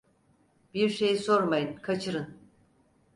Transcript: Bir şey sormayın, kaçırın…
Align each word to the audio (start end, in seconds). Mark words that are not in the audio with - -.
Bir 0.73 0.89
şey 0.89 1.17
sormayın, 1.17 1.75
kaçırın… 1.77 2.33